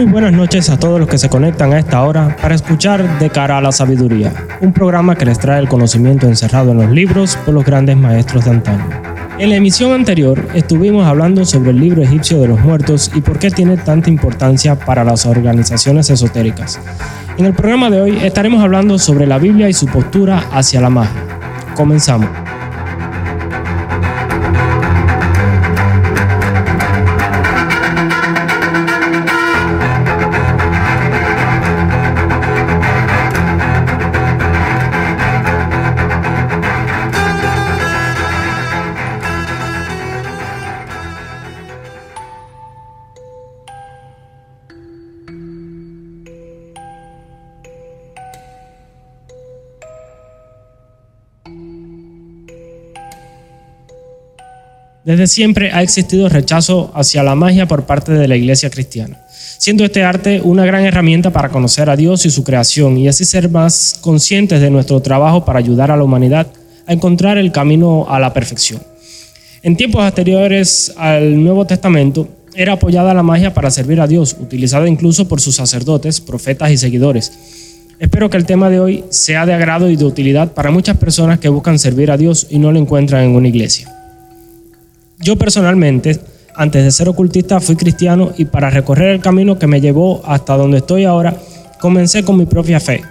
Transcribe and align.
Muy 0.00 0.10
buenas 0.10 0.32
noches 0.32 0.70
a 0.70 0.78
todos 0.78 0.98
los 0.98 1.10
que 1.10 1.18
se 1.18 1.28
conectan 1.28 1.74
a 1.74 1.78
esta 1.78 2.02
hora 2.02 2.34
para 2.40 2.54
escuchar 2.54 3.18
De 3.18 3.28
cara 3.28 3.58
a 3.58 3.60
la 3.60 3.70
sabiduría, 3.70 4.32
un 4.62 4.72
programa 4.72 5.14
que 5.14 5.26
les 5.26 5.38
trae 5.38 5.60
el 5.60 5.68
conocimiento 5.68 6.26
encerrado 6.26 6.70
en 6.70 6.78
los 6.78 6.90
libros 6.90 7.36
por 7.44 7.52
los 7.52 7.66
grandes 7.66 7.98
maestros 7.98 8.46
de 8.46 8.52
antaño. 8.52 8.88
En 9.38 9.50
la 9.50 9.56
emisión 9.56 9.92
anterior 9.92 10.42
estuvimos 10.54 11.06
hablando 11.06 11.44
sobre 11.44 11.72
el 11.72 11.80
libro 11.80 12.00
egipcio 12.02 12.40
de 12.40 12.48
los 12.48 12.60
muertos 12.60 13.10
y 13.14 13.20
por 13.20 13.38
qué 13.38 13.50
tiene 13.50 13.76
tanta 13.76 14.08
importancia 14.08 14.74
para 14.74 15.04
las 15.04 15.26
organizaciones 15.26 16.08
esotéricas. 16.08 16.80
En 17.36 17.44
el 17.44 17.52
programa 17.52 17.90
de 17.90 18.00
hoy 18.00 18.18
estaremos 18.22 18.64
hablando 18.64 18.98
sobre 18.98 19.26
la 19.26 19.36
Biblia 19.36 19.68
y 19.68 19.74
su 19.74 19.84
postura 19.84 20.44
hacia 20.50 20.80
la 20.80 20.88
magia. 20.88 21.20
Comenzamos. 21.74 22.49
Desde 55.04 55.26
siempre 55.26 55.72
ha 55.72 55.82
existido 55.82 56.28
rechazo 56.28 56.90
hacia 56.94 57.22
la 57.22 57.34
magia 57.34 57.66
por 57.66 57.86
parte 57.86 58.12
de 58.12 58.28
la 58.28 58.36
iglesia 58.36 58.68
cristiana, 58.68 59.18
siendo 59.58 59.82
este 59.82 60.02
arte 60.02 60.42
una 60.44 60.66
gran 60.66 60.84
herramienta 60.84 61.30
para 61.30 61.48
conocer 61.48 61.88
a 61.88 61.96
Dios 61.96 62.26
y 62.26 62.30
su 62.30 62.44
creación 62.44 62.98
y 62.98 63.08
así 63.08 63.24
ser 63.24 63.48
más 63.48 63.96
conscientes 64.02 64.60
de 64.60 64.68
nuestro 64.68 65.00
trabajo 65.00 65.46
para 65.46 65.58
ayudar 65.58 65.90
a 65.90 65.96
la 65.96 66.04
humanidad 66.04 66.48
a 66.86 66.92
encontrar 66.92 67.38
el 67.38 67.50
camino 67.50 68.06
a 68.10 68.20
la 68.20 68.34
perfección. 68.34 68.82
En 69.62 69.74
tiempos 69.74 70.02
anteriores 70.02 70.92
al 70.98 71.42
Nuevo 71.42 71.66
Testamento 71.66 72.28
era 72.54 72.74
apoyada 72.74 73.14
la 73.14 73.22
magia 73.22 73.54
para 73.54 73.70
servir 73.70 74.02
a 74.02 74.06
Dios, 74.06 74.36
utilizada 74.38 74.86
incluso 74.86 75.26
por 75.28 75.40
sus 75.40 75.56
sacerdotes, 75.56 76.20
profetas 76.20 76.72
y 76.72 76.76
seguidores. 76.76 77.32
Espero 77.98 78.28
que 78.28 78.36
el 78.36 78.44
tema 78.44 78.68
de 78.68 78.80
hoy 78.80 79.04
sea 79.08 79.46
de 79.46 79.54
agrado 79.54 79.88
y 79.88 79.96
de 79.96 80.04
utilidad 80.04 80.52
para 80.52 80.70
muchas 80.70 80.98
personas 80.98 81.38
que 81.38 81.48
buscan 81.48 81.78
servir 81.78 82.10
a 82.10 82.18
Dios 82.18 82.46
y 82.50 82.58
no 82.58 82.70
lo 82.70 82.78
encuentran 82.78 83.24
en 83.24 83.34
una 83.34 83.48
iglesia. 83.48 83.99
Yo 85.22 85.36
personalmente, 85.36 86.18
antes 86.56 86.82
de 86.82 86.90
ser 86.90 87.08
ocultista, 87.10 87.60
fui 87.60 87.76
cristiano 87.76 88.32
y 88.38 88.46
para 88.46 88.70
recorrer 88.70 89.10
el 89.10 89.20
camino 89.20 89.58
que 89.58 89.66
me 89.66 89.82
llevó 89.82 90.22
hasta 90.24 90.56
donde 90.56 90.78
estoy 90.78 91.04
ahora, 91.04 91.36
comencé 91.78 92.24
con 92.24 92.38
mi 92.38 92.46
propia 92.46 92.80
fe, 92.80 93.02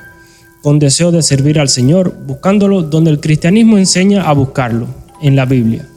con 0.64 0.80
deseo 0.80 1.12
de 1.12 1.22
servir 1.22 1.60
al 1.60 1.70
Señor, 1.70 2.16
buscándolo 2.26 2.82
donde 2.82 3.12
el 3.12 3.20
cristianismo 3.20 3.78
enseña 3.78 4.24
a 4.24 4.34
buscarlo, 4.34 4.88
en 5.22 5.36
la 5.36 5.46
Biblia. 5.46 5.88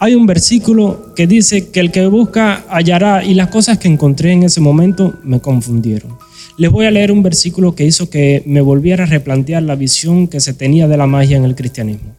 Hay 0.00 0.14
un 0.14 0.26
versículo 0.26 1.14
que 1.16 1.26
dice 1.26 1.70
que 1.70 1.80
el 1.80 1.90
que 1.90 2.06
busca 2.06 2.64
hallará 2.68 3.24
y 3.24 3.32
las 3.32 3.48
cosas 3.48 3.78
que 3.78 3.88
encontré 3.88 4.32
en 4.32 4.42
ese 4.42 4.60
momento 4.60 5.14
me 5.22 5.40
confundieron. 5.40 6.18
Les 6.58 6.70
voy 6.70 6.84
a 6.84 6.90
leer 6.90 7.10
un 7.10 7.22
versículo 7.22 7.74
que 7.74 7.86
hizo 7.86 8.10
que 8.10 8.42
me 8.44 8.60
volviera 8.60 9.04
a 9.04 9.06
replantear 9.06 9.62
la 9.62 9.76
visión 9.76 10.28
que 10.28 10.40
se 10.40 10.52
tenía 10.52 10.88
de 10.88 10.98
la 10.98 11.06
magia 11.06 11.38
en 11.38 11.44
el 11.44 11.54
cristianismo. 11.54 12.14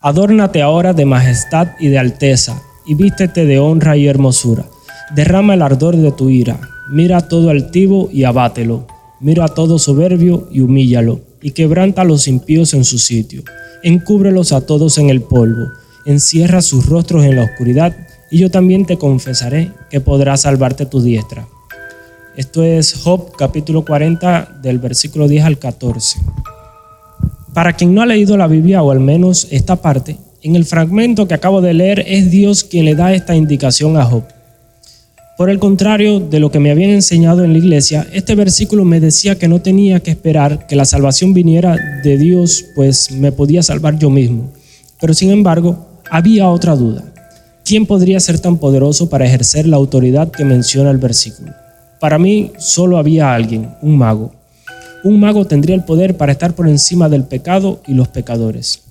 Adórnate 0.00 0.62
ahora 0.62 0.92
de 0.92 1.04
majestad 1.04 1.70
y 1.80 1.88
de 1.88 1.98
alteza, 1.98 2.62
y 2.86 2.94
vístete 2.94 3.46
de 3.46 3.58
honra 3.58 3.96
y 3.96 4.06
hermosura. 4.06 4.64
Derrama 5.12 5.54
el 5.54 5.62
ardor 5.62 5.96
de 5.96 6.12
tu 6.12 6.30
ira. 6.30 6.60
Mira 6.88 7.20
todo 7.22 7.50
altivo 7.50 8.08
y 8.12 8.22
abátelo. 8.22 8.86
Mira 9.18 9.48
todo 9.48 9.80
soberbio 9.80 10.48
y 10.52 10.60
humíllalo, 10.60 11.20
y 11.42 11.50
quebranta 11.50 12.02
a 12.02 12.04
los 12.04 12.28
impíos 12.28 12.74
en 12.74 12.84
su 12.84 13.00
sitio. 13.00 13.42
Encúbrelos 13.82 14.52
a 14.52 14.60
todos 14.60 14.98
en 14.98 15.10
el 15.10 15.20
polvo. 15.20 15.66
Encierra 16.06 16.62
sus 16.62 16.86
rostros 16.86 17.24
en 17.24 17.34
la 17.34 17.42
oscuridad, 17.42 17.96
y 18.30 18.38
yo 18.38 18.52
también 18.52 18.86
te 18.86 18.98
confesaré 18.98 19.72
que 19.90 20.00
podrás 20.00 20.42
salvarte 20.42 20.86
tu 20.86 21.02
diestra. 21.02 21.48
Esto 22.36 22.62
es 22.62 22.94
Job 23.02 23.32
capítulo 23.36 23.84
40 23.84 24.58
del 24.62 24.78
versículo 24.78 25.26
10 25.26 25.44
al 25.44 25.58
14. 25.58 26.20
Para 27.58 27.72
quien 27.72 27.92
no 27.92 28.02
ha 28.02 28.06
leído 28.06 28.36
la 28.36 28.46
Biblia 28.46 28.84
o 28.84 28.92
al 28.92 29.00
menos 29.00 29.48
esta 29.50 29.74
parte, 29.74 30.16
en 30.44 30.54
el 30.54 30.64
fragmento 30.64 31.26
que 31.26 31.34
acabo 31.34 31.60
de 31.60 31.74
leer 31.74 32.04
es 32.06 32.30
Dios 32.30 32.62
quien 32.62 32.84
le 32.84 32.94
da 32.94 33.12
esta 33.12 33.34
indicación 33.34 33.96
a 33.96 34.04
Job. 34.04 34.22
Por 35.36 35.50
el 35.50 35.58
contrario 35.58 36.20
de 36.20 36.38
lo 36.38 36.52
que 36.52 36.60
me 36.60 36.70
habían 36.70 36.90
enseñado 36.90 37.42
en 37.42 37.52
la 37.52 37.58
iglesia, 37.58 38.06
este 38.12 38.36
versículo 38.36 38.84
me 38.84 39.00
decía 39.00 39.34
que 39.40 39.48
no 39.48 39.60
tenía 39.60 39.98
que 39.98 40.12
esperar 40.12 40.68
que 40.68 40.76
la 40.76 40.84
salvación 40.84 41.34
viniera 41.34 41.76
de 42.04 42.16
Dios, 42.16 42.64
pues 42.76 43.10
me 43.10 43.32
podía 43.32 43.64
salvar 43.64 43.98
yo 43.98 44.08
mismo. 44.08 44.52
Pero 45.00 45.12
sin 45.12 45.32
embargo, 45.32 45.84
había 46.12 46.48
otra 46.50 46.76
duda. 46.76 47.12
¿Quién 47.64 47.86
podría 47.86 48.20
ser 48.20 48.38
tan 48.38 48.58
poderoso 48.58 49.08
para 49.08 49.26
ejercer 49.26 49.66
la 49.66 49.78
autoridad 49.78 50.30
que 50.30 50.44
menciona 50.44 50.92
el 50.92 50.98
versículo? 50.98 51.52
Para 51.98 52.20
mí 52.20 52.52
solo 52.56 52.98
había 52.98 53.34
alguien, 53.34 53.70
un 53.82 53.98
mago, 53.98 54.32
un 55.04 55.20
mago 55.20 55.46
tendría 55.46 55.76
el 55.76 55.84
poder 55.84 56.16
para 56.16 56.32
estar 56.32 56.54
por 56.54 56.68
encima 56.68 57.08
del 57.08 57.24
pecado 57.24 57.80
y 57.86 57.94
los 57.94 58.08
pecadores. 58.08 58.82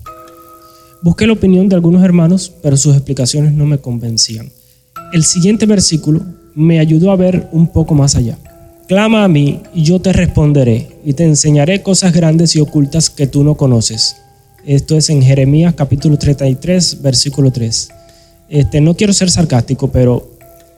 Busqué 1.02 1.26
la 1.26 1.34
opinión 1.34 1.68
de 1.68 1.76
algunos 1.76 2.02
hermanos, 2.02 2.52
pero 2.62 2.76
sus 2.76 2.94
explicaciones 2.94 3.52
no 3.52 3.66
me 3.66 3.78
convencían. 3.78 4.50
El 5.12 5.24
siguiente 5.24 5.66
versículo 5.66 6.22
me 6.54 6.80
ayudó 6.80 7.12
a 7.12 7.16
ver 7.16 7.48
un 7.52 7.68
poco 7.68 7.94
más 7.94 8.16
allá. 8.16 8.36
Clama 8.88 9.22
a 9.22 9.28
mí 9.28 9.60
y 9.74 9.82
yo 9.84 10.00
te 10.00 10.12
responderé 10.12 10.88
y 11.04 11.12
te 11.12 11.24
enseñaré 11.24 11.82
cosas 11.82 12.12
grandes 12.12 12.56
y 12.56 12.60
ocultas 12.60 13.10
que 13.10 13.26
tú 13.26 13.44
no 13.44 13.54
conoces. 13.54 14.16
Esto 14.64 14.96
es 14.96 15.08
en 15.10 15.22
Jeremías 15.22 15.74
capítulo 15.74 16.18
33, 16.18 17.00
versículo 17.02 17.50
3. 17.50 17.90
Este, 18.48 18.80
no 18.80 18.94
quiero 18.94 19.12
ser 19.12 19.30
sarcástico, 19.30 19.88
pero 19.92 20.30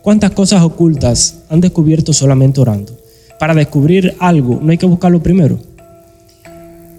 ¿cuántas 0.02 0.32
cosas 0.32 0.62
ocultas 0.62 1.36
han 1.48 1.60
descubierto 1.60 2.12
solamente 2.12 2.60
orando? 2.60 2.99
Para 3.40 3.54
descubrir 3.54 4.14
algo, 4.20 4.60
no 4.62 4.70
hay 4.70 4.76
que 4.76 4.84
buscarlo 4.84 5.22
primero. 5.22 5.58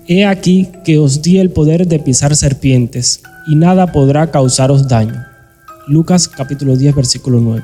He 0.08 0.26
aquí 0.26 0.68
que 0.84 0.98
os 0.98 1.22
di 1.22 1.38
el 1.38 1.52
poder 1.52 1.88
de 1.88 2.00
pisar 2.00 2.36
serpientes, 2.36 3.22
y 3.48 3.56
nada 3.56 3.92
podrá 3.92 4.32
causaros 4.32 4.88
daño. 4.88 5.24
Lucas 5.88 6.28
capítulo 6.28 6.76
10, 6.76 6.96
versículo 6.96 7.40
9. 7.40 7.64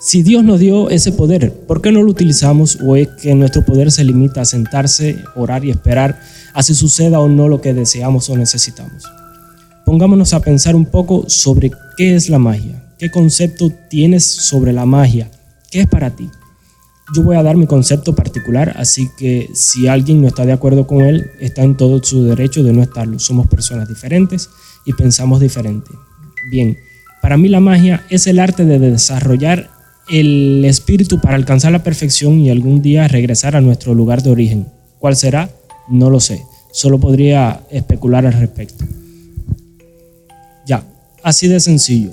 Si 0.00 0.24
Dios 0.24 0.42
nos 0.42 0.58
dio 0.58 0.90
ese 0.90 1.12
poder, 1.12 1.52
¿por 1.52 1.80
qué 1.80 1.92
no 1.92 2.02
lo 2.02 2.10
utilizamos 2.10 2.76
o 2.84 2.96
es 2.96 3.06
que 3.22 3.34
nuestro 3.36 3.64
poder 3.64 3.92
se 3.92 4.02
limita 4.02 4.40
a 4.40 4.46
sentarse, 4.46 5.18
orar 5.36 5.64
y 5.64 5.70
esperar 5.70 6.20
a 6.54 6.64
si 6.64 6.74
suceda 6.74 7.20
o 7.20 7.28
no 7.28 7.48
lo 7.48 7.60
que 7.60 7.72
deseamos 7.72 8.28
o 8.30 8.36
necesitamos? 8.36 9.04
Pongámonos 9.84 10.34
a 10.34 10.40
pensar 10.40 10.74
un 10.74 10.86
poco 10.86 11.24
sobre 11.28 11.70
qué 11.96 12.16
es 12.16 12.28
la 12.30 12.40
magia, 12.40 12.82
qué 12.98 13.12
concepto 13.12 13.72
tienes 13.88 14.24
sobre 14.24 14.72
la 14.72 14.86
magia, 14.86 15.30
qué 15.70 15.82
es 15.82 15.86
para 15.86 16.10
ti. 16.10 16.28
Yo 17.14 17.22
voy 17.22 17.36
a 17.36 17.42
dar 17.42 17.56
mi 17.56 17.66
concepto 17.66 18.14
particular, 18.14 18.74
así 18.76 19.08
que 19.16 19.48
si 19.54 19.86
alguien 19.86 20.20
no 20.20 20.28
está 20.28 20.44
de 20.44 20.52
acuerdo 20.52 20.86
con 20.86 21.02
él, 21.02 21.30
está 21.38 21.62
en 21.62 21.76
todo 21.76 22.02
su 22.02 22.24
derecho 22.24 22.64
de 22.64 22.72
no 22.72 22.82
estarlo. 22.82 23.18
Somos 23.20 23.46
personas 23.46 23.88
diferentes 23.88 24.50
y 24.84 24.92
pensamos 24.92 25.40
diferente. 25.40 25.90
Bien, 26.50 26.76
para 27.22 27.36
mí 27.36 27.48
la 27.48 27.60
magia 27.60 28.04
es 28.10 28.26
el 28.26 28.40
arte 28.40 28.64
de 28.64 28.78
desarrollar 28.78 29.70
el 30.08 30.64
espíritu 30.64 31.20
para 31.20 31.36
alcanzar 31.36 31.72
la 31.72 31.82
perfección 31.82 32.40
y 32.40 32.50
algún 32.50 32.82
día 32.82 33.08
regresar 33.08 33.56
a 33.56 33.60
nuestro 33.60 33.94
lugar 33.94 34.22
de 34.22 34.30
origen. 34.30 34.66
¿Cuál 34.98 35.16
será? 35.16 35.50
No 35.88 36.10
lo 36.10 36.20
sé. 36.20 36.42
Solo 36.72 36.98
podría 36.98 37.62
especular 37.70 38.26
al 38.26 38.32
respecto. 38.32 38.84
Ya, 40.66 40.84
así 41.22 41.48
de 41.48 41.60
sencillo. 41.60 42.10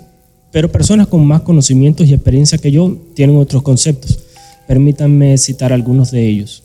Pero 0.52 0.72
personas 0.72 1.08
con 1.08 1.26
más 1.26 1.42
conocimientos 1.42 2.08
y 2.08 2.14
experiencia 2.14 2.58
que 2.60 2.72
yo 2.72 2.96
tienen 3.16 3.38
otros 3.38 3.64
conceptos. 3.64 4.23
Permítanme 4.68 5.38
citar 5.38 5.74
algunos 5.74 6.12
de 6.12 6.28
ellos. 6.28 6.64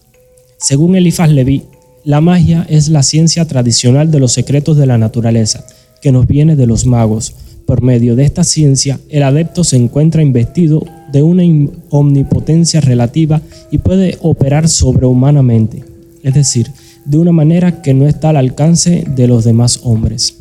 Según 0.59 0.97
Elifaz 0.97 1.31
Leví, 1.31 1.65
la 2.05 2.21
magia 2.21 2.67
es 2.69 2.89
la 2.89 3.03
ciencia 3.03 3.45
tradicional 3.47 4.11
de 4.11 4.21
los 4.21 4.33
secretos 4.33 4.77
de 4.77 4.87
la 4.87 4.99
naturaleza, 4.99 5.65
que 6.00 6.12
nos 6.12 6.27
viene 6.27 6.56
de 6.56 6.67
los 6.67 6.87
magos. 6.87 7.35
Por 7.67 7.83
medio 7.83 8.17
de 8.17 8.25
esta 8.25 8.45
ciencia, 8.45 8.99
el 9.11 9.23
adepto 9.23 9.62
se 9.62 9.77
encuentra 9.77 10.23
investido 10.23 10.85
de 11.12 11.23
una 11.23 11.43
omnipotencia 11.91 12.81
relativa 12.81 13.43
y 13.71 13.79
puede 13.79 14.17
operar 14.21 14.69
sobrehumanamente, 14.69 15.85
es 16.23 16.35
decir, 16.35 16.71
de 17.05 17.19
una 17.19 17.33
manera 17.33 17.83
que 17.83 17.94
no 17.94 18.06
está 18.06 18.31
al 18.31 18.37
alcance 18.37 19.05
de 19.15 19.27
los 19.27 19.44
demás 19.44 19.81
hombres. 19.83 20.39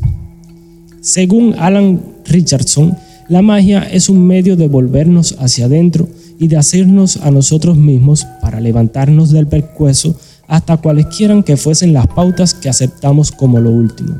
Según 1.01 1.55
Alan 1.57 2.01
Richardson, 2.25 2.97
la 3.29 3.41
magia 3.41 3.83
es 3.83 4.09
un 4.09 4.25
medio 4.25 4.55
de 4.55 4.67
volvernos 4.67 5.35
hacia 5.39 5.65
adentro 5.65 6.07
y 6.39 6.47
de 6.47 6.57
hacernos 6.57 7.17
a 7.17 7.31
nosotros 7.31 7.77
mismos 7.77 8.25
para 8.41 8.59
levantarnos 8.59 9.31
del 9.31 9.47
percueso 9.47 10.15
hasta 10.47 10.77
cualesquiera 10.77 11.41
que 11.43 11.57
fuesen 11.57 11.93
las 11.93 12.07
pautas 12.07 12.53
que 12.53 12.69
aceptamos 12.69 13.31
como 13.31 13.59
lo 13.59 13.71
último. 13.71 14.15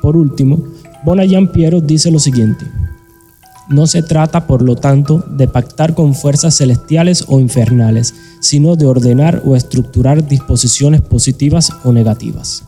Por 0.00 0.16
último, 0.16 0.62
Bonayan 1.04 1.50
Piero 1.52 1.80
dice 1.80 2.10
lo 2.10 2.18
siguiente: 2.18 2.66
No 3.68 3.86
se 3.86 4.02
trata, 4.02 4.46
por 4.46 4.62
lo 4.62 4.76
tanto, 4.76 5.24
de 5.30 5.48
pactar 5.48 5.94
con 5.94 6.14
fuerzas 6.14 6.56
celestiales 6.56 7.24
o 7.28 7.40
infernales, 7.40 8.14
sino 8.40 8.76
de 8.76 8.86
ordenar 8.86 9.42
o 9.44 9.56
estructurar 9.56 10.26
disposiciones 10.26 11.00
positivas 11.00 11.72
o 11.84 11.92
negativas. 11.92 12.64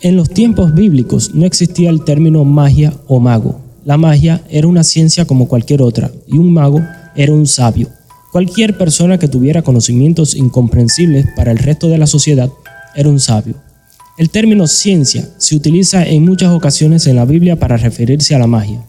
En 0.00 0.16
los 0.16 0.28
tiempos 0.28 0.74
bíblicos 0.74 1.34
no 1.34 1.46
existía 1.46 1.88
el 1.88 2.04
término 2.04 2.44
magia 2.44 2.92
o 3.06 3.20
mago. 3.20 3.60
La 3.86 3.96
magia 3.96 4.42
era 4.50 4.66
una 4.66 4.84
ciencia 4.84 5.26
como 5.26 5.48
cualquier 5.48 5.82
otra 5.82 6.10
y 6.26 6.38
un 6.38 6.52
mago 6.52 6.80
era 7.16 7.32
un 7.32 7.46
sabio. 7.46 7.88
Cualquier 8.32 8.76
persona 8.76 9.18
que 9.18 9.28
tuviera 9.28 9.62
conocimientos 9.62 10.34
incomprensibles 10.34 11.26
para 11.36 11.52
el 11.52 11.58
resto 11.58 11.88
de 11.88 11.98
la 11.98 12.06
sociedad 12.06 12.50
era 12.94 13.08
un 13.08 13.20
sabio. 13.20 13.54
El 14.16 14.30
término 14.30 14.66
ciencia 14.66 15.28
se 15.38 15.56
utiliza 15.56 16.04
en 16.04 16.24
muchas 16.24 16.52
ocasiones 16.52 17.06
en 17.06 17.16
la 17.16 17.24
Biblia 17.24 17.56
para 17.56 17.76
referirse 17.76 18.34
a 18.34 18.38
la 18.38 18.46
magia. 18.46 18.84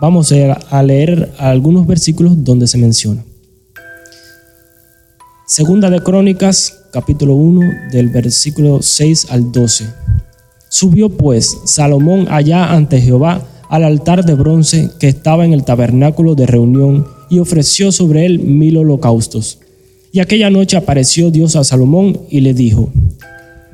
Vamos 0.00 0.32
a 0.32 0.82
leer 0.82 1.32
algunos 1.38 1.86
versículos 1.86 2.42
donde 2.42 2.66
se 2.66 2.78
menciona. 2.78 3.22
Segunda 5.46 5.90
de 5.90 6.00
Crónicas, 6.00 6.84
capítulo 6.92 7.34
1, 7.34 7.90
del 7.92 8.08
versículo 8.08 8.80
6 8.80 9.26
al 9.30 9.52
12. 9.52 9.86
Subió 10.68 11.10
pues 11.10 11.58
Salomón 11.64 12.28
allá 12.30 12.72
ante 12.72 13.00
Jehová 13.00 13.42
al 13.68 13.84
altar 13.84 14.24
de 14.24 14.34
bronce 14.34 14.90
que 14.98 15.08
estaba 15.08 15.44
en 15.44 15.52
el 15.52 15.64
tabernáculo 15.64 16.34
de 16.34 16.46
reunión 16.46 17.06
y 17.30 17.38
ofreció 17.38 17.92
sobre 17.92 18.26
él 18.26 18.40
mil 18.40 18.76
holocaustos. 18.76 19.60
Y 20.12 20.18
aquella 20.18 20.50
noche 20.50 20.76
apareció 20.76 21.30
Dios 21.30 21.56
a 21.56 21.64
Salomón 21.64 22.20
y 22.28 22.40
le 22.40 22.52
dijo, 22.52 22.90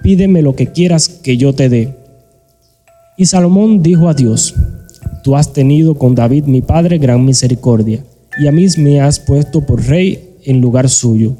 pídeme 0.02 0.42
lo 0.42 0.54
que 0.54 0.68
quieras 0.68 1.08
que 1.08 1.36
yo 1.36 1.54
te 1.54 1.68
dé. 1.68 1.96
Y 3.16 3.26
Salomón 3.26 3.82
dijo 3.82 4.08
a 4.08 4.14
Dios, 4.14 4.54
Tú 5.26 5.34
has 5.34 5.52
tenido 5.52 5.96
con 5.96 6.14
David 6.14 6.44
mi 6.44 6.62
padre 6.62 6.98
gran 6.98 7.24
misericordia, 7.24 8.04
y 8.40 8.46
a 8.46 8.52
mí 8.52 8.64
me 8.78 9.00
has 9.00 9.18
puesto 9.18 9.60
por 9.60 9.84
rey 9.84 10.36
en 10.44 10.60
lugar 10.60 10.88
suyo. 10.88 11.34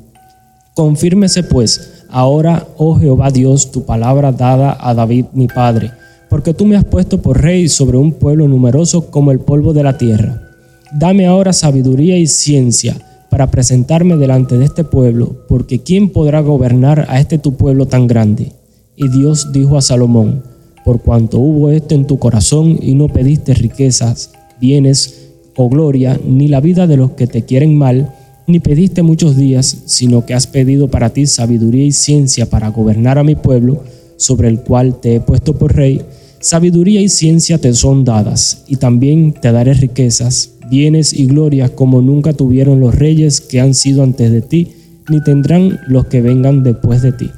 Confírmese 0.75 1.45
pues 1.45 2.03
ahora, 2.09 2.67
oh 2.79 2.99
Jehová 2.99 3.31
Dios, 3.31 3.71
tu 3.71 3.85
palabra 3.85 4.33
dada 4.33 4.77
a 4.81 4.93
David 4.93 5.27
mi 5.35 5.47
padre, 5.47 5.93
porque 6.29 6.53
tú 6.53 6.65
me 6.65 6.75
has 6.75 6.85
puesto 6.85 7.23
por 7.23 7.41
rey 7.41 7.69
sobre 7.69 7.97
un 7.97 8.13
pueblo 8.13 8.49
numeroso 8.49 9.09
como 9.09 9.31
el 9.31 9.39
polvo 9.39 9.73
de 9.73 9.85
la 9.85 9.97
tierra. 9.97 10.46
Dame 10.93 11.27
ahora 11.27 11.53
sabiduría 11.53 12.17
y 12.17 12.27
ciencia 12.27 12.97
para 13.29 13.51
presentarme 13.51 14.17
delante 14.17 14.57
de 14.57 14.65
este 14.65 14.85
pueblo, 14.85 15.45
porque 15.49 15.81
¿quién 15.81 16.11
podrá 16.11 16.41
gobernar 16.41 17.07
a 17.09 17.21
este 17.21 17.39
tu 17.39 17.55
pueblo 17.55 17.87
tan 17.87 18.07
grande? 18.07 18.53
Y 18.95 19.09
Dios 19.09 19.53
dijo 19.53 19.77
a 19.77 19.83
Salomón, 19.83 20.45
por 20.85 21.03
cuanto 21.03 21.39
hubo 21.41 21.71
esto 21.71 21.97
en 21.97 22.07
tu 22.07 22.19
corazón 22.19 22.79
y 22.81 22.95
no 22.95 23.09
pediste 23.09 23.53
riquezas, 23.53 24.31
bienes 24.61 25.33
o 25.57 25.69
gloria, 25.69 26.21
ni 26.25 26.47
la 26.47 26.61
vida 26.61 26.87
de 26.87 26.97
los 26.97 27.11
que 27.13 27.27
te 27.27 27.45
quieren 27.45 27.77
mal, 27.77 28.15
ni 28.47 28.61
pediste 28.61 29.03
muchos 29.03 29.37
días, 29.37 29.79
sino 29.87 30.25
que 30.25 30.35
has 30.35 30.47
pedido 30.47 30.89
para 30.89 31.11
ti 31.11 31.27
sabiduría 31.27 31.85
y 31.85 31.93
ciencia 31.93 32.49
para 32.49 32.69
gobernar 32.69 33.19
a 33.19 33.25
mi 33.25 33.35
pueblo, 33.35 33.83
sobre 34.17 34.49
el 34.49 34.61
cual 34.61 35.01
te 35.01 35.17
he 35.17 35.21
puesto 35.21 35.59
por 35.59 35.75
rey, 35.75 36.03
sabiduría 36.39 37.01
y 37.01 37.09
ciencia 37.09 37.59
te 37.59 37.75
son 37.75 38.05
dadas, 38.05 38.63
y 38.69 38.77
también 38.77 39.33
te 39.33 39.51
daré 39.51 39.75
riquezas, 39.75 40.51
bienes 40.69 41.13
y 41.13 41.27
gloria 41.27 41.75
como 41.75 42.01
nunca 42.01 42.33
tuvieron 42.33 42.81
los 42.81 42.95
reyes 42.95 43.41
que 43.41 43.61
han 43.61 43.75
sido 43.75 44.03
antes 44.03 44.31
de 44.31 44.43
ti, 44.43 44.73
ni 45.09 45.23
tendrán 45.23 45.81
los 45.87 46.07
que 46.07 46.21
vengan 46.21 46.63
después 46.63 47.03
de 47.03 47.13
ti. 47.13 47.31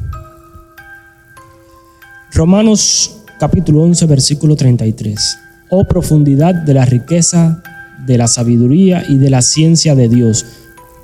Romanos 2.32 3.16
capítulo 3.38 3.82
11 3.82 4.06
versículo 4.06 4.56
33. 4.56 5.38
Oh 5.70 5.84
profundidad 5.84 6.54
de 6.54 6.74
la 6.74 6.84
riqueza, 6.84 7.62
de 8.06 8.18
la 8.18 8.26
sabiduría 8.26 9.04
y 9.08 9.18
de 9.18 9.30
la 9.30 9.42
ciencia 9.42 9.94
de 9.94 10.08
Dios, 10.08 10.46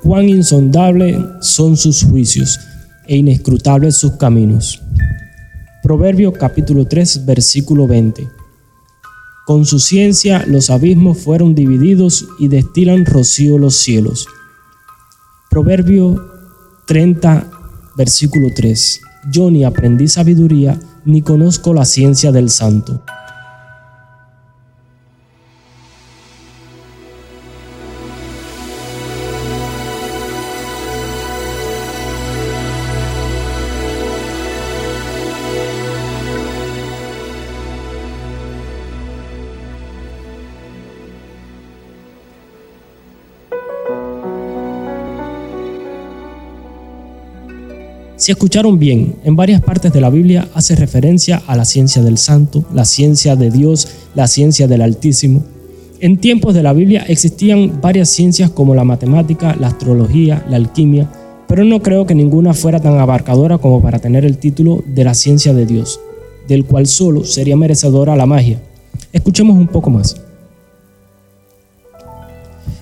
cuán 0.01 0.29
insondables 0.29 1.17
son 1.41 1.77
sus 1.77 2.03
juicios 2.03 2.59
e 3.07 3.17
inescrutables 3.17 3.95
sus 3.95 4.13
caminos. 4.13 4.81
Proverbio 5.83 6.33
capítulo 6.33 6.85
3 6.85 7.25
versículo 7.25 7.87
20. 7.87 8.27
Con 9.45 9.65
su 9.65 9.79
ciencia 9.79 10.43
los 10.47 10.71
abismos 10.71 11.19
fueron 11.19 11.53
divididos 11.53 12.27
y 12.39 12.47
destilan 12.47 13.05
rocío 13.05 13.59
los 13.59 13.75
cielos. 13.75 14.27
Proverbio 15.49 16.31
30 16.85 17.51
versículo 17.95 18.49
3. 18.53 19.01
Yo 19.31 19.49
ni 19.51 19.63
aprendí 19.63 20.07
sabiduría, 20.07 20.79
ni 21.05 21.21
conozco 21.21 21.73
la 21.73 21.85
ciencia 21.85 22.31
del 22.31 22.49
santo. 22.49 23.01
Si 48.25 48.31
escucharon 48.31 48.79
bien, 48.79 49.17
en 49.23 49.35
varias 49.35 49.61
partes 49.61 49.93
de 49.93 50.01
la 50.01 50.09
Biblia 50.09 50.49
hace 50.55 50.75
referencia 50.75 51.43
a 51.45 51.55
la 51.55 51.63
ciencia 51.63 52.01
del 52.01 52.17
santo, 52.17 52.65
la 52.73 52.83
ciencia 52.83 53.35
de 53.35 53.51
Dios, 53.51 53.87
la 54.15 54.25
ciencia 54.25 54.67
del 54.67 54.81
Altísimo. 54.81 55.43
En 55.99 56.17
tiempos 56.17 56.55
de 56.55 56.63
la 56.63 56.73
Biblia 56.73 57.05
existían 57.07 57.81
varias 57.83 58.09
ciencias 58.09 58.49
como 58.49 58.73
la 58.73 58.83
matemática, 58.83 59.55
la 59.59 59.67
astrología, 59.67 60.43
la 60.49 60.55
alquimia, 60.55 61.07
pero 61.47 61.63
no 61.65 61.83
creo 61.83 62.07
que 62.07 62.15
ninguna 62.15 62.55
fuera 62.55 62.79
tan 62.79 62.97
abarcadora 62.97 63.59
como 63.59 63.79
para 63.79 63.99
tener 63.99 64.25
el 64.25 64.39
título 64.39 64.83
de 64.87 65.03
la 65.03 65.13
ciencia 65.13 65.53
de 65.53 65.67
Dios, 65.67 65.99
del 66.47 66.65
cual 66.65 66.87
solo 66.87 67.25
sería 67.25 67.55
merecedora 67.55 68.15
la 68.15 68.25
magia. 68.25 68.59
Escuchemos 69.13 69.55
un 69.55 69.67
poco 69.67 69.91
más. 69.91 70.19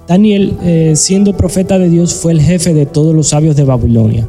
Daniel, 0.07 0.55
eh, 0.63 0.93
siendo 0.95 1.35
profeta 1.35 1.77
de 1.77 1.89
Dios, 1.89 2.13
fue 2.13 2.31
el 2.31 2.39
jefe 2.39 2.73
de 2.73 2.85
todos 2.85 3.13
los 3.13 3.27
sabios 3.27 3.57
de 3.57 3.65
Babilonia. 3.65 4.25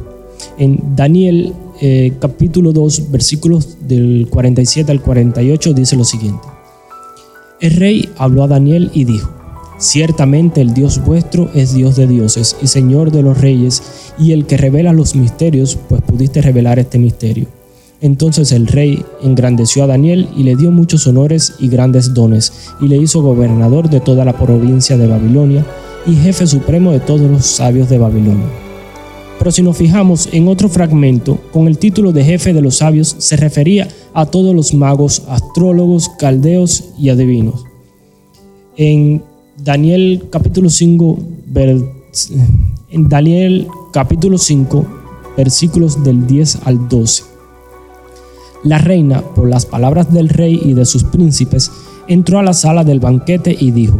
En 0.57 0.95
Daniel 0.95 1.53
eh, 1.81 2.13
capítulo 2.19 2.71
2, 2.71 3.11
versículos 3.11 3.77
del 3.87 4.27
47 4.29 4.91
al 4.91 5.01
48 5.01 5.73
dice 5.73 5.95
lo 5.95 6.03
siguiente. 6.03 6.41
El 7.59 7.71
rey 7.71 8.09
habló 8.17 8.43
a 8.43 8.47
Daniel 8.47 8.91
y 8.93 9.05
dijo, 9.05 9.29
Ciertamente 9.77 10.61
el 10.61 10.73
Dios 10.73 11.03
vuestro 11.03 11.49
es 11.53 11.73
Dios 11.73 11.97
de 11.97 12.07
dioses 12.07 12.55
y 12.61 12.67
Señor 12.67 13.11
de 13.11 13.21
los 13.21 13.39
reyes, 13.39 14.13
y 14.17 14.31
el 14.31 14.45
que 14.45 14.55
revela 14.57 14.93
los 14.93 15.15
misterios, 15.15 15.77
pues 15.89 16.01
pudiste 16.01 16.41
revelar 16.41 16.79
este 16.79 16.97
misterio. 16.97 17.47
Entonces 18.01 18.51
el 18.51 18.67
rey 18.67 19.03
engrandeció 19.21 19.83
a 19.83 19.87
Daniel 19.87 20.29
y 20.37 20.43
le 20.43 20.55
dio 20.55 20.71
muchos 20.71 21.07
honores 21.07 21.55
y 21.59 21.67
grandes 21.67 22.13
dones, 22.13 22.71
y 22.79 22.87
le 22.87 22.97
hizo 22.97 23.21
gobernador 23.21 23.89
de 23.89 23.99
toda 23.99 24.23
la 24.23 24.37
provincia 24.37 24.97
de 24.97 25.07
Babilonia 25.07 25.65
y 26.07 26.15
jefe 26.15 26.47
supremo 26.47 26.91
de 26.91 26.99
todos 26.99 27.29
los 27.29 27.45
sabios 27.45 27.89
de 27.89 27.97
Babilonia. 27.97 28.64
Pero 29.37 29.51
si 29.51 29.61
nos 29.61 29.77
fijamos 29.77 30.29
en 30.31 30.47
otro 30.47 30.69
fragmento, 30.69 31.37
con 31.51 31.67
el 31.67 31.77
título 31.77 32.11
de 32.11 32.23
jefe 32.23 32.53
de 32.53 32.61
los 32.61 32.77
sabios, 32.77 33.15
se 33.19 33.35
refería 33.35 33.87
a 34.13 34.25
todos 34.25 34.55
los 34.55 34.73
magos, 34.73 35.23
astrólogos, 35.27 36.09
caldeos 36.17 36.85
y 36.97 37.09
adivinos. 37.09 37.65
En 38.77 39.23
Daniel 39.57 40.25
capítulo 40.31 40.69
5, 40.69 41.19
en 42.89 43.09
Daniel 43.09 43.67
capítulo 43.91 44.37
5, 44.37 44.85
versículos 45.37 46.03
del 46.03 46.25
10 46.27 46.59
al 46.63 46.87
12. 46.87 47.23
La 48.63 48.79
reina, 48.79 49.21
por 49.21 49.47
las 49.47 49.65
palabras 49.65 50.11
del 50.11 50.29
rey 50.29 50.59
y 50.63 50.73
de 50.73 50.85
sus 50.85 51.03
príncipes, 51.03 51.71
entró 52.07 52.39
a 52.39 52.43
la 52.43 52.53
sala 52.53 52.83
del 52.83 52.99
banquete 52.99 53.55
y 53.59 53.71
dijo, 53.71 53.99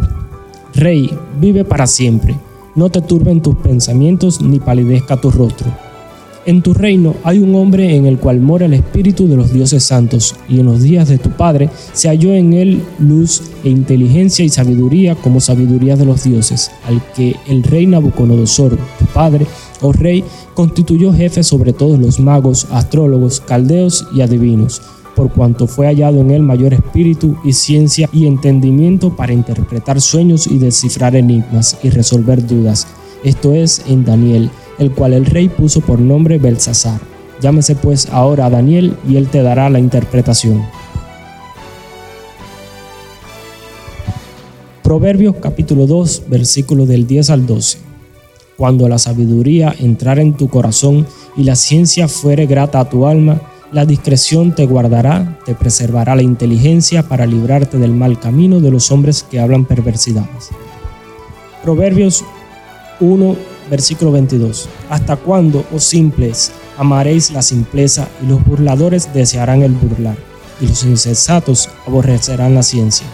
Rey, 0.74 1.10
vive 1.40 1.64
para 1.66 1.88
siempre 1.88 2.36
no 2.76 2.90
te 2.90 3.02
turben 3.02 3.42
tus 3.42 3.56
pensamientos 3.56 4.42
ni 4.42 4.60
palidezca 4.60 5.18
tu 5.18 5.32
rostro. 5.32 5.68
En 6.46 6.62
tu 6.62 6.76
reino 6.76 7.16
hay 7.24 7.40
un 7.40 7.56
hombre 7.56 7.96
en 7.96 8.06
el 8.06 8.20
cual 8.20 8.40
mora 8.40 8.68
el 8.68 8.76
espíritu 8.76 9.28
de 9.28 9.36
los 9.36 9.52
dioses 9.52 9.84
santos, 9.84 10.36
y 10.48 10.60
en 10.60 10.68
los 10.68 10.84
días 10.84 11.08
de 11.08 11.18
tu 11.18 11.32
padre 11.32 11.72
se 11.94 12.08
halló 12.08 12.34
en 12.34 12.54
él 12.54 12.84
luz 13.00 13.42
e 13.64 13.70
inteligencia 13.70 14.46
y 14.46 14.50
sabiduría 14.50 15.16
como 15.16 15.42
sabiduría 15.42 15.96
de 15.96 16.06
los 16.06 16.24
dioses, 16.24 16.70
al 16.86 17.02
que 17.16 17.36
el 17.48 17.64
rey 17.64 17.88
Nabucodonosor, 17.88 18.78
tu 19.00 19.06
padre, 19.08 19.48
oh 19.82 19.92
rey, 19.92 20.24
constituyó 20.54 21.14
jefe 21.14 21.44
sobre 21.44 21.74
todos 21.74 21.98
los 21.98 22.20
magos, 22.20 22.68
astrólogos, 22.70 23.40
caldeos 23.40 24.06
y 24.14 24.22
adivinos 24.22 24.82
por 25.16 25.32
cuanto 25.32 25.66
fue 25.68 25.88
hallado 25.88 26.20
en 26.20 26.32
él 26.32 26.44
mayor 26.44 26.74
espíritu 26.74 27.38
y 27.44 27.54
ciencia 27.54 28.10
y 28.12 28.28
entendimiento 28.28 29.16
para 29.16 29.34
interpretar 29.34 30.02
sueños 30.02 30.46
y 30.48 30.58
descifrar 30.58 31.16
enigmas 31.16 31.78
y 31.82 31.90
resolver 31.90 32.46
dudas. 32.46 32.88
Esto 33.24 33.56
es 33.56 33.84
en 33.88 34.06
Daniel, 34.06 34.52
el 34.78 34.92
cual 34.92 35.14
el 35.14 35.26
rey 35.26 35.50
puso 35.50 35.82
por 35.82 36.00
nombre 36.00 36.38
Belsasar. 36.38 37.00
Llámese 37.42 37.76
pues 37.76 38.08
ahora 38.12 38.46
a 38.46 38.50
Daniel 38.50 38.96
y 39.08 39.16
él 39.16 39.30
te 39.30 39.42
dará 39.42 39.70
la 39.70 39.80
interpretación. 39.80 40.64
Proverbios 44.84 45.36
capítulo 45.42 45.88
2, 45.88 46.24
versículos 46.30 46.88
del 46.88 47.08
10 47.08 47.32
al 47.32 47.46
12. 47.48 47.80
Cuando 48.56 48.88
la 48.88 49.00
sabiduría 49.00 49.76
entrara 49.80 50.22
en 50.22 50.34
tu 50.34 50.48
corazón 50.48 51.08
y 51.36 51.44
la 51.44 51.56
ciencia 51.56 52.08
fuere 52.08 52.46
grata 52.46 52.80
a 52.80 52.88
tu 52.88 53.06
alma, 53.06 53.42
la 53.76 53.86
discreción 53.86 54.56
te 54.56 54.66
guardará, 54.66 55.38
te 55.46 55.54
preservará 55.54 56.16
la 56.16 56.22
inteligencia 56.22 57.04
para 57.04 57.26
librarte 57.26 57.78
del 57.78 57.92
mal 57.94 58.18
camino 58.18 58.62
de 58.62 58.72
los 58.72 58.90
hombres 58.90 59.22
que 59.22 59.42
hablan 59.42 59.66
perversidades. 59.66 60.52
Proverbios 61.62 62.24
1, 63.02 63.36
versículo 63.70 64.14
22. 64.14 64.70
¿Hasta 64.90 65.18
cuándo, 65.18 65.66
oh 65.74 65.80
simples, 65.82 66.54
amaréis 66.78 67.32
la 67.32 67.42
simpleza 67.42 68.08
y 68.24 68.28
los 68.28 68.46
burladores 68.46 69.14
desearán 69.14 69.62
el 69.62 69.74
burlar, 69.74 70.16
y 70.62 70.68
los 70.68 70.86
insensatos 70.86 71.68
aborrecerán 71.86 72.56
la 72.56 72.64
ciencia? 72.64 73.06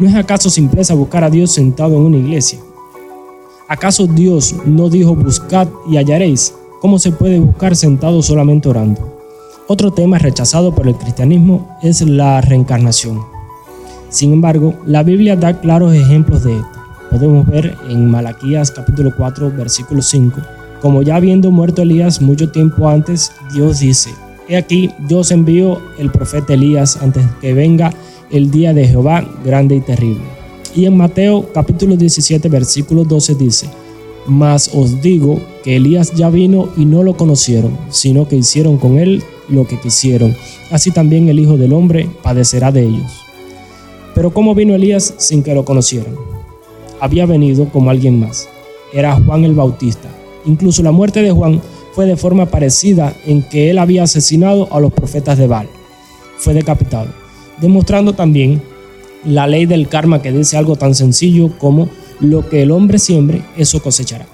¿No 0.00 0.08
es 0.08 0.14
acaso 0.16 0.50
simpleza 0.50 0.94
buscar 0.94 1.22
a 1.22 1.30
Dios 1.30 1.52
sentado 1.52 1.94
en 1.94 2.02
una 2.02 2.16
iglesia? 2.16 2.58
¿Acaso 3.68 4.08
Dios 4.08 4.56
no 4.66 4.88
dijo 4.88 5.14
buscad 5.14 5.68
y 5.88 5.96
hallaréis? 5.96 6.52
¿Cómo 6.80 6.98
se 6.98 7.12
puede 7.12 7.38
buscar 7.38 7.76
sentado 7.76 8.20
solamente 8.20 8.68
orando? 8.68 9.16
Otro 9.68 9.92
tema 9.92 10.18
rechazado 10.18 10.74
por 10.74 10.88
el 10.88 10.96
cristianismo 10.96 11.78
es 11.80 12.00
la 12.00 12.40
reencarnación. 12.40 13.22
Sin 14.08 14.32
embargo, 14.32 14.74
la 14.84 15.04
Biblia 15.04 15.36
da 15.36 15.60
claros 15.60 15.94
ejemplos 15.94 16.42
de 16.42 16.56
esto. 16.56 16.78
Podemos 17.12 17.46
ver 17.46 17.76
en 17.88 18.10
Malaquías 18.10 18.72
capítulo 18.72 19.12
4 19.16 19.52
versículo 19.52 20.02
5, 20.02 20.40
como 20.82 21.02
ya 21.02 21.14
habiendo 21.14 21.52
muerto 21.52 21.82
Elías 21.82 22.20
mucho 22.20 22.50
tiempo 22.50 22.88
antes, 22.88 23.30
Dios 23.52 23.78
dice, 23.78 24.10
He 24.48 24.56
aquí, 24.56 24.90
yo 25.08 25.20
os 25.20 25.30
envío 25.30 25.80
el 25.98 26.10
profeta 26.10 26.54
Elías 26.54 26.98
antes 27.00 27.24
que 27.40 27.54
venga 27.54 27.94
el 28.30 28.50
día 28.50 28.72
de 28.72 28.86
Jehová 28.86 29.28
grande 29.44 29.76
y 29.76 29.80
terrible. 29.80 30.24
Y 30.74 30.86
en 30.86 30.96
Mateo 30.96 31.48
capítulo 31.52 31.96
17 31.96 32.48
versículo 32.48 33.04
12 33.04 33.34
dice, 33.34 33.68
Mas 34.26 34.70
os 34.74 35.00
digo 35.00 35.40
que 35.62 35.76
Elías 35.76 36.12
ya 36.14 36.30
vino 36.30 36.68
y 36.76 36.84
no 36.84 37.02
lo 37.02 37.16
conocieron, 37.16 37.78
sino 37.90 38.26
que 38.26 38.36
hicieron 38.36 38.78
con 38.78 38.98
él 38.98 39.22
lo 39.48 39.66
que 39.66 39.78
quisieron. 39.78 40.34
Así 40.70 40.90
también 40.90 41.28
el 41.28 41.38
Hijo 41.38 41.56
del 41.56 41.72
Hombre 41.72 42.08
padecerá 42.22 42.72
de 42.72 42.82
ellos. 42.84 43.24
Pero 44.14 44.32
¿cómo 44.32 44.54
vino 44.54 44.74
Elías 44.74 45.14
sin 45.18 45.42
que 45.42 45.54
lo 45.54 45.64
conocieran? 45.64 46.14
Había 47.00 47.26
venido 47.26 47.68
como 47.68 47.90
alguien 47.90 48.18
más. 48.18 48.48
Era 48.92 49.14
Juan 49.14 49.44
el 49.44 49.54
Bautista. 49.54 50.08
Incluso 50.46 50.82
la 50.82 50.92
muerte 50.92 51.22
de 51.22 51.32
Juan 51.32 51.60
fue 51.92 52.06
de 52.06 52.16
forma 52.16 52.46
parecida 52.46 53.14
en 53.26 53.42
que 53.42 53.70
él 53.70 53.78
había 53.78 54.04
asesinado 54.04 54.68
a 54.72 54.80
los 54.80 54.92
profetas 54.92 55.38
de 55.38 55.46
Baal. 55.46 55.68
Fue 56.38 56.54
decapitado, 56.54 57.08
demostrando 57.60 58.12
también 58.12 58.62
la 59.24 59.46
ley 59.46 59.66
del 59.66 59.88
karma 59.88 60.20
que 60.20 60.32
dice 60.32 60.56
algo 60.56 60.76
tan 60.76 60.94
sencillo 60.94 61.56
como 61.58 61.88
lo 62.20 62.48
que 62.48 62.62
el 62.62 62.70
hombre 62.70 62.98
siembre, 62.98 63.42
eso 63.56 63.82
cosechará. 63.82 64.26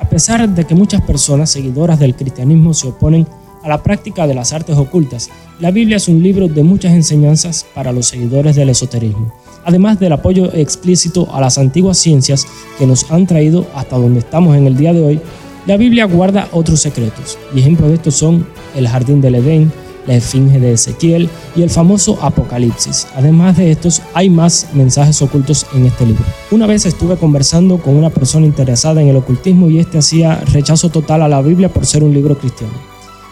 A 0.00 0.08
pesar 0.08 0.48
de 0.48 0.64
que 0.64 0.74
muchas 0.74 1.02
personas 1.02 1.50
seguidoras 1.50 1.98
del 1.98 2.14
cristianismo 2.14 2.74
se 2.74 2.88
oponen 2.88 3.26
a 3.62 3.68
la 3.68 3.82
práctica 3.82 4.26
de 4.26 4.34
las 4.34 4.52
artes 4.52 4.76
ocultas, 4.76 5.30
la 5.58 5.70
Biblia 5.70 5.96
es 5.96 6.08
un 6.08 6.22
libro 6.22 6.48
de 6.48 6.62
muchas 6.62 6.92
enseñanzas 6.92 7.64
para 7.74 7.92
los 7.92 8.06
seguidores 8.06 8.56
del 8.56 8.68
esoterismo, 8.68 9.32
además 9.64 9.98
del 9.98 10.12
apoyo 10.12 10.52
explícito 10.52 11.28
a 11.32 11.40
las 11.40 11.56
antiguas 11.56 11.98
ciencias 11.98 12.46
que 12.78 12.86
nos 12.86 13.10
han 13.10 13.26
traído 13.26 13.66
hasta 13.74 13.96
donde 13.96 14.20
estamos 14.20 14.56
en 14.56 14.66
el 14.66 14.76
día 14.76 14.92
de 14.92 15.02
hoy 15.02 15.20
la 15.66 15.78
Biblia 15.78 16.04
guarda 16.04 16.48
otros 16.52 16.80
secretos, 16.80 17.38
y 17.54 17.60
ejemplos 17.60 17.88
de 17.88 17.94
estos 17.94 18.14
son 18.14 18.46
el 18.76 18.86
jardín 18.86 19.22
del 19.22 19.36
Edén, 19.36 19.72
la 20.06 20.14
esfinge 20.14 20.60
de 20.60 20.72
Ezequiel 20.72 21.28
y 21.56 21.62
el 21.62 21.70
famoso 21.70 22.18
Apocalipsis. 22.20 23.06
Además 23.14 23.56
de 23.56 23.70
estos, 23.70 24.02
hay 24.14 24.30
más 24.30 24.68
mensajes 24.72 25.20
ocultos 25.22 25.66
en 25.74 25.86
este 25.86 26.06
libro. 26.06 26.24
Una 26.50 26.66
vez 26.66 26.86
estuve 26.86 27.16
conversando 27.16 27.78
con 27.78 27.96
una 27.96 28.10
persona 28.10 28.46
interesada 28.46 29.02
en 29.02 29.08
el 29.08 29.16
ocultismo 29.16 29.68
y 29.68 29.78
este 29.78 29.98
hacía 29.98 30.36
rechazo 30.52 30.88
total 30.88 31.22
a 31.22 31.28
la 31.28 31.42
Biblia 31.42 31.68
por 31.68 31.86
ser 31.86 32.04
un 32.04 32.12
libro 32.12 32.38
cristiano. 32.38 32.74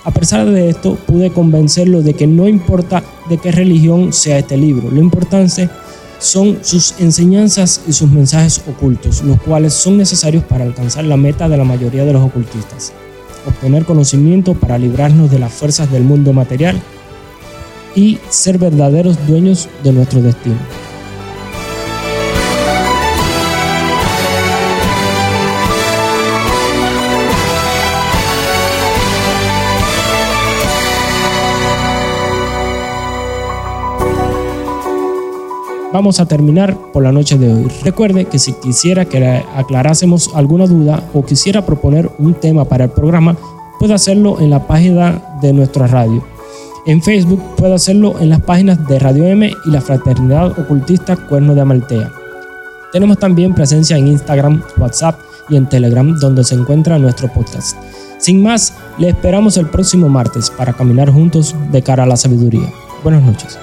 A 0.05 0.11
pesar 0.11 0.51
de 0.51 0.69
esto, 0.69 0.97
pude 1.07 1.31
convencerlo 1.31 2.03
de 2.03 2.15
que 2.15 2.27
no 2.27 2.49
importa 2.49 3.05
de 3.29 3.39
qué 3.39 3.53
religión 3.53 4.13
sea 4.13 4.39
este 4.39 4.57
libro, 4.57 4.91
lo 4.91 5.01
importante 5.01 5.69
son 6.19 6.59
sus 6.63 6.95
enseñanzas 7.01 7.83
y 7.87 7.93
sus 7.93 8.11
mensajes 8.11 8.63
ocultos, 8.69 9.23
los 9.23 9.41
cuales 9.43 9.75
son 9.75 9.97
necesarios 9.97 10.45
para 10.45 10.65
alcanzar 10.65 11.05
la 11.05 11.17
meta 11.17 11.49
de 11.49 11.57
la 11.57 11.65
mayoría 11.65 12.05
de 12.05 12.13
los 12.13 12.23
ocultistas, 12.23 12.93
obtener 13.47 13.85
conocimiento 13.85 14.55
para 14.55 14.79
librarnos 14.79 15.31
de 15.31 15.39
las 15.39 15.53
fuerzas 15.53 15.91
del 15.91 16.03
mundo 16.03 16.33
material 16.33 16.81
y 17.95 18.19
ser 18.29 18.59
verdaderos 18.59 19.27
dueños 19.27 19.69
de 19.83 19.93
nuestro 19.93 20.23
destino. 20.23 20.57
Vamos 35.93 36.21
a 36.21 36.27
terminar 36.27 36.77
por 36.93 37.03
la 37.03 37.13
noche 37.13 37.39
de 37.39 37.53
hoy. 37.53 37.67
Recuerde 37.85 38.25
que 38.25 38.39
si 38.39 38.53
quisiera 38.55 39.05
que 39.05 39.43
aclarásemos 39.55 40.31
alguna 40.35 40.67
duda 40.67 41.03
o 41.13 41.25
quisiera 41.25 41.65
proponer 41.65 42.11
un 42.19 42.35
tema 42.35 42.65
para 42.65 42.85
el 42.85 42.91
programa, 42.91 43.37
puede 43.79 43.95
hacerlo 43.95 44.41
en 44.41 44.51
la 44.51 44.67
página 44.67 45.23
de 45.41 45.53
nuestra 45.53 45.87
radio. 45.87 46.25
En 46.87 47.03
Facebook 47.03 47.41
puede 47.57 47.75
hacerlo 47.75 48.19
en 48.19 48.31
las 48.31 48.41
páginas 48.41 48.87
de 48.89 48.99
Radio 48.99 49.25
M 49.25 49.53
y 49.65 49.71
la 49.71 49.81
Fraternidad 49.81 50.59
Ocultista 50.59 51.17
Cuerno 51.17 51.55
de 51.55 51.61
Amaltea. 51.61 52.11
Tenemos 52.93 53.19
también 53.19 53.55
presencia 53.55 53.97
en 53.97 54.09
Instagram, 54.09 54.63
WhatsApp 54.79 55.19
y 55.49 55.57
en 55.57 55.69
Telegram 55.69 56.15
donde 56.19 56.45
se 56.45 56.55
encuentra 56.55 56.99
nuestro 56.99 57.29
podcast. 57.33 57.77
Sin 58.19 58.43
más, 58.43 58.75
le 58.99 59.09
esperamos 59.09 59.57
el 59.57 59.69
próximo 59.69 60.09
martes 60.09 60.51
para 60.51 60.73
caminar 60.73 61.11
juntos 61.11 61.55
de 61.71 61.83
cara 61.83 62.05
a 62.05 62.07
la 62.07 62.17
sabiduría. 62.17 62.69
Buenas 63.03 63.23
noches. 63.23 63.59